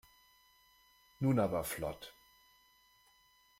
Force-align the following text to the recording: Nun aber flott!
Nun 1.19 1.37
aber 1.37 1.63
flott! 1.63 2.15